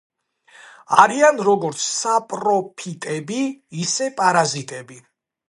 არიან 1.03 1.37
როგორც 1.47 1.83
საპროფიტები, 1.89 3.43
ისე 3.85 4.11
პარაზიტები. 4.23 5.01